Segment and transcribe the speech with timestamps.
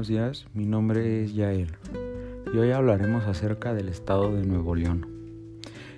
[0.00, 1.76] buenos días, mi nombre es Yael
[2.54, 5.06] y hoy hablaremos acerca del estado de Nuevo León.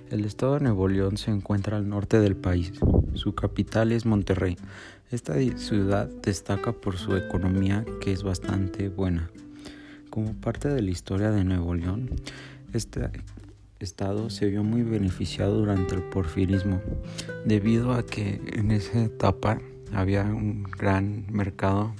[0.09, 2.73] El estado de Nuevo León se encuentra al norte del país,
[3.13, 4.57] su capital es Monterrey.
[5.09, 9.31] Esta ciudad destaca por su economía que es bastante buena.
[10.09, 12.09] Como parte de la historia de Nuevo León,
[12.73, 13.09] este
[13.79, 16.81] estado se vio muy beneficiado durante el porfirismo,
[17.45, 19.61] debido a que en esa etapa
[19.93, 21.93] había un gran mercado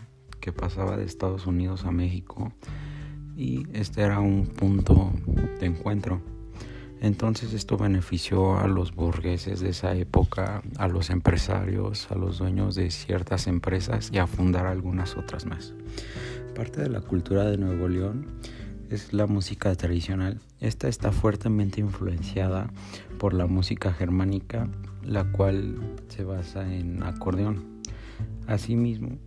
[0.44, 2.52] que pasaba de Estados Unidos a México
[3.38, 5.14] y este era un punto
[5.62, 6.22] de encuentro.
[7.00, 12.76] Entonces esto benefició a los burgueses de esa época, a los empresarios, a los dueños
[12.76, 15.74] de ciertas empresas y a fundar algunas otras más.
[16.54, 18.28] Parte de la cultura de Nuevo León
[18.90, 20.42] es la música tradicional.
[20.60, 22.70] Esta está fuertemente influenciada
[23.18, 24.68] por la música germánica,
[25.04, 25.78] la cual
[26.10, 27.82] se basa en acordeón.
[28.45, 29.17] Asimismo,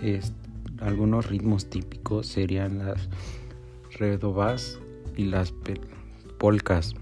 [0.00, 0.32] es,
[0.80, 3.08] algunos ritmos típicos serían las
[3.98, 4.78] redobas
[5.16, 5.52] y las
[6.38, 6.94] polcas.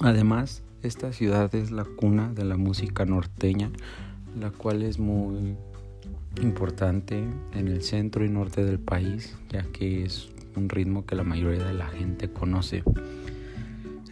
[0.00, 3.70] Además, esta ciudad es la cuna de la música norteña,
[4.38, 5.56] la cual es muy
[6.40, 11.24] importante en el centro y norte del país, ya que es un ritmo que la
[11.24, 12.82] mayoría de la gente conoce.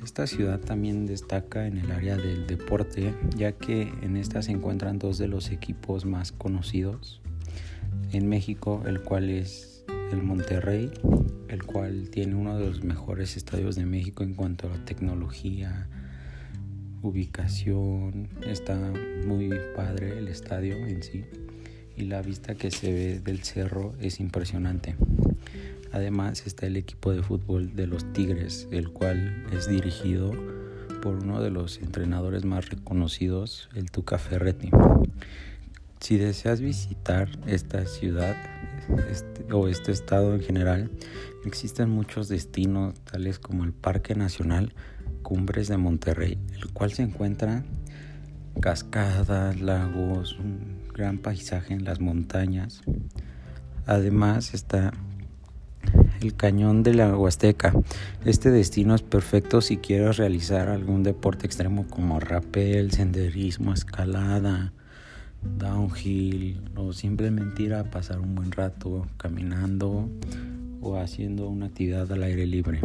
[0.03, 4.99] Esta ciudad también destaca en el área del deporte, ya que en esta se encuentran
[4.99, 7.21] dos de los equipos más conocidos
[8.13, 10.91] en México, el cual es el Monterrey,
[11.49, 15.89] el cual tiene uno de los mejores estadios de México en cuanto a tecnología,
[17.03, 18.77] ubicación, está
[19.27, 21.25] muy padre el estadio en sí
[21.99, 24.95] y la vista que se ve del cerro es impresionante.
[25.91, 30.31] Además está el equipo de fútbol de los Tigres, el cual es dirigido
[31.03, 34.71] por uno de los entrenadores más reconocidos, el Tuca Ferretti.
[36.01, 38.37] Si deseas visitar esta ciudad
[39.11, 40.91] este, o este estado en general,
[41.45, 44.75] existen muchos destinos tales como el Parque Nacional
[45.23, 47.65] Cumbres de Monterrey, el cual se encuentra
[48.61, 52.83] cascadas, lagos, un gran paisaje en las montañas.
[53.87, 54.93] Además está
[56.21, 57.73] el cañón de la Huasteca.
[58.25, 64.73] Este destino es perfecto si quieres realizar algún deporte extremo como rappel, senderismo, escalada,
[65.43, 70.09] downhill o simplemente ir a pasar un buen rato caminando
[70.81, 72.81] o haciendo una actividad al aire libre.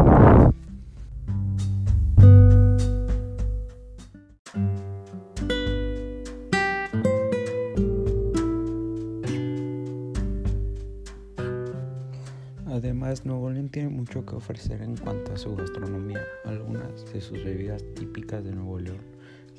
[12.65, 16.21] Además, Nuevo León tiene mucho que ofrecer en cuanto a su gastronomía.
[16.43, 18.97] Algunas de sus bebidas típicas de Nuevo León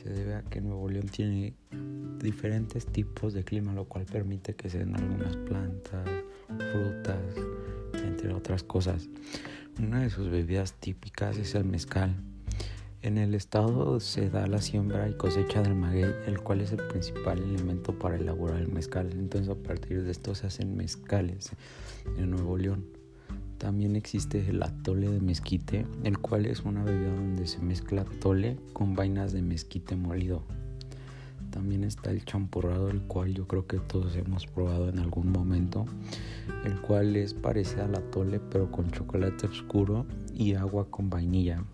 [0.05, 1.55] se debe a que Nuevo León tiene
[2.19, 6.07] diferentes tipos de clima, lo cual permite que se den algunas plantas,
[6.47, 7.35] frutas,
[8.05, 9.09] entre otras cosas.
[9.79, 12.15] Una de sus bebidas típicas es el mezcal.
[13.01, 16.87] En el estado se da la siembra y cosecha del maguey, el cual es el
[16.87, 19.11] principal elemento para elaborar el mezcal.
[19.13, 21.51] Entonces a partir de esto se hacen mezcales
[22.19, 22.94] en Nuevo León.
[23.65, 28.59] También existe el atole de mezquite, el cual es una bebida donde se mezcla atole
[28.75, 30.43] con vainas de mezquite molido.
[31.51, 35.87] También está el champurrado, el cual yo creo que todos hemos probado en algún momento,
[36.67, 40.05] el cual es parecido al atole pero con chocolate oscuro
[40.35, 41.65] y agua con vainilla.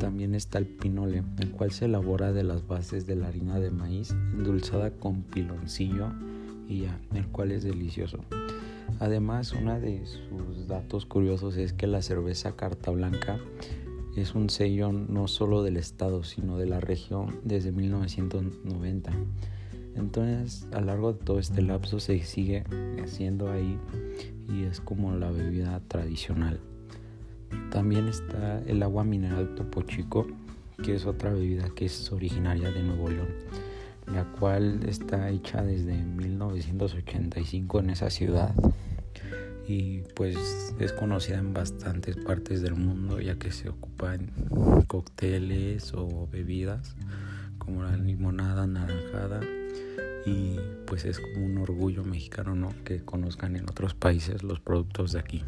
[0.00, 3.70] También está el pinole, el cual se elabora de las bases de la harina de
[3.70, 6.08] maíz endulzada con piloncillo
[6.68, 8.24] y ya, el cual es delicioso.
[8.98, 13.38] Además, uno de sus datos curiosos es que la cerveza Carta Blanca
[14.16, 19.12] es un sello no solo del estado, sino de la región desde 1990.
[19.96, 22.64] Entonces, a lo largo de todo este lapso se sigue
[23.02, 23.78] haciendo ahí
[24.48, 26.58] y es como la bebida tradicional.
[27.70, 30.26] También está el agua mineral Topo Chico,
[30.82, 33.28] que es otra bebida que es originaria de Nuevo León,
[34.06, 38.54] la cual está hecha desde 1985 en esa ciudad
[39.68, 44.30] y pues es conocida en bastantes partes del mundo ya que se ocupa en
[44.86, 46.94] cócteles o bebidas
[47.58, 49.40] como la limonada naranjada
[50.24, 52.74] y pues es como un orgullo mexicano ¿no?
[52.84, 55.44] que conozcan en otros países los productos de aquí.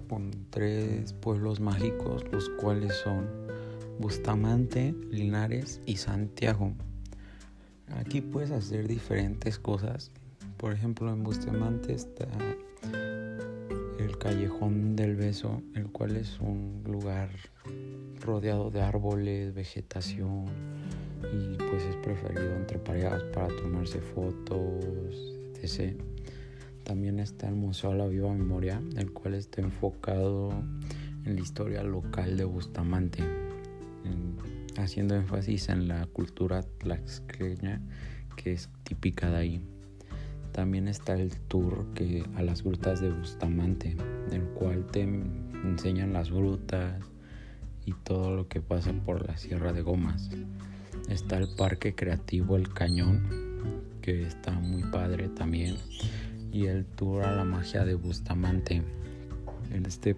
[0.00, 3.26] Con tres pueblos mágicos, los cuales son
[3.98, 6.72] Bustamante, Linares y Santiago.
[7.98, 10.10] Aquí puedes hacer diferentes cosas.
[10.56, 12.28] Por ejemplo, en Bustamante está
[13.98, 17.30] el Callejón del Beso, el cual es un lugar
[18.20, 20.46] rodeado de árboles, vegetación
[21.32, 25.14] y pues es preferido entre parejas para tomarse fotos,
[25.62, 26.00] etc.
[26.86, 30.52] También está el Museo de la Viva Memoria, el cual está enfocado
[31.24, 33.24] en la historia local de Bustamante,
[34.78, 37.80] haciendo énfasis en la cultura tlaxcleña
[38.36, 39.60] que es típica de ahí.
[40.52, 43.96] También está el tour que, a las grutas de Bustamante,
[44.30, 47.02] el cual te enseñan las grutas
[47.84, 50.30] y todo lo que pasa por la Sierra de Gomas.
[51.08, 53.26] Está el Parque Creativo El Cañón,
[54.02, 55.74] que está muy padre también
[56.52, 58.82] y el tour a la magia de Bustamante.
[59.70, 60.16] En este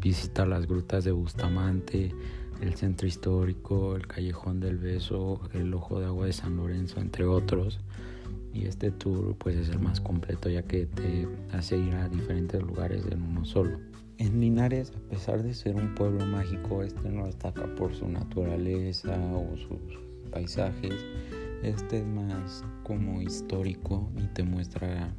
[0.00, 2.14] visita las grutas de Bustamante,
[2.60, 7.24] el centro histórico, el callejón del beso, el ojo de agua de San Lorenzo, entre
[7.24, 7.80] otros.
[8.52, 12.60] Y este tour pues es el más completo ya que te hace ir a diferentes
[12.62, 13.78] lugares en uno solo.
[14.18, 19.18] En Linares, a pesar de ser un pueblo mágico, este no destaca por su naturaleza
[19.32, 19.98] o sus
[20.30, 20.94] paisajes.
[21.62, 25.14] Este es más como histórico y te muestra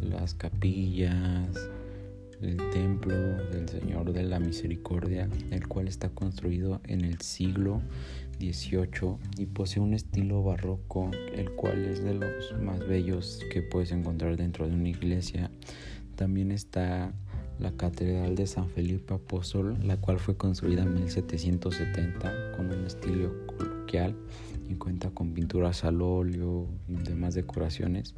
[0.00, 1.68] las capillas,
[2.40, 7.82] el templo del Señor de la Misericordia, el cual está construido en el siglo
[8.38, 13.90] XVIII y posee un estilo barroco, el cual es de los más bellos que puedes
[13.90, 15.50] encontrar dentro de una iglesia.
[16.14, 17.12] También está
[17.58, 23.46] la Catedral de San Felipe Apóstol, la cual fue construida en 1770 con un estilo
[23.46, 24.14] coloquial
[24.68, 28.14] y cuenta con pinturas al óleo y demás decoraciones.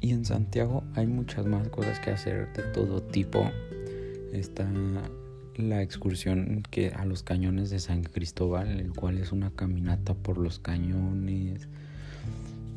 [0.00, 3.50] Y en Santiago hay muchas más cosas que hacer de todo tipo.
[4.32, 4.68] Está
[5.56, 10.38] la excursión que a los cañones de San Cristóbal, el cual es una caminata por
[10.38, 11.68] los cañones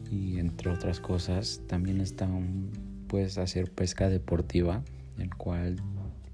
[0.09, 1.62] y entre otras cosas.
[1.68, 2.27] También está
[3.07, 4.83] puedes hacer pesca deportiva,
[5.19, 5.75] el cual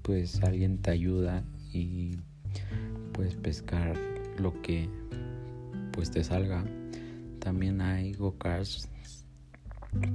[0.02, 2.18] pues alguien te ayuda y
[3.12, 3.94] puedes pescar
[4.38, 4.88] lo que
[5.92, 6.64] pues te salga.
[7.40, 8.88] También hay go-karts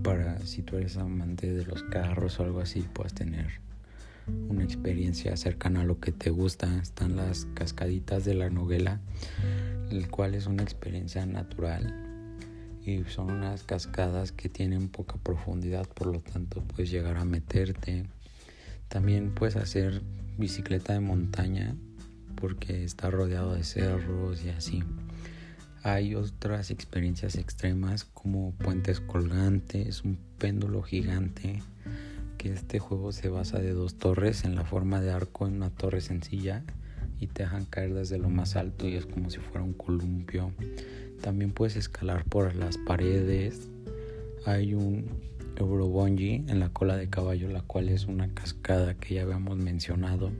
[0.04, 3.62] para si tú eres amante de los carros o algo así, puedas tener
[4.50, 6.78] una experiencia cercana a lo que te gusta.
[6.82, 9.00] Están las cascaditas de la novela,
[9.90, 12.04] el cual es una experiencia natural
[12.86, 18.06] y son unas cascadas que tienen poca profundidad, por lo tanto puedes llegar a meterte.
[18.90, 20.02] También puedes hacer
[20.38, 21.76] bicicleta de montaña
[22.36, 24.84] porque está rodeado de cerros y así.
[25.86, 31.62] Hay otras experiencias extremas como puentes colgantes, un péndulo gigante,
[32.38, 35.72] que este juego se basa de dos torres en la forma de arco en una
[35.72, 36.64] torre sencilla
[37.20, 40.54] y te dejan caer desde lo más alto y es como si fuera un columpio.
[41.22, 43.70] También puedes escalar por las paredes.
[44.46, 45.06] Hay un
[45.58, 50.32] Eurobungee en la cola de caballo, la cual es una cascada que ya habíamos mencionado.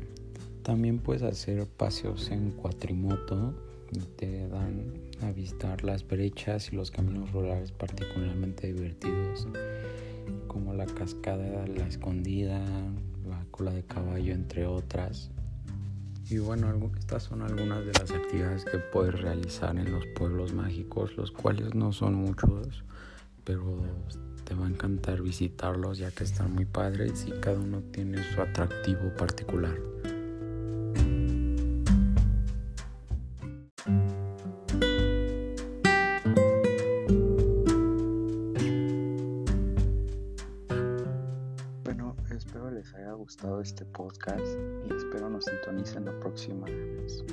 [0.62, 3.54] También puedes hacer paseos en cuatrimoto
[4.00, 9.48] te dan a visitar las brechas y los caminos rurales particularmente divertidos,
[10.48, 12.60] como la cascada La Escondida,
[13.28, 15.32] la cola de caballo, entre otras.
[16.30, 21.16] Y bueno, estas son algunas de las actividades que puedes realizar en los pueblos mágicos,
[21.18, 22.84] los cuales no son muchos,
[23.44, 23.82] pero
[24.46, 28.42] te va a encantar visitarlos ya que están muy padres y cada uno tiene su
[28.42, 29.93] atractivo particular.
[43.94, 44.46] Podcast
[44.86, 47.24] y espero nos sintonicen la próxima vez.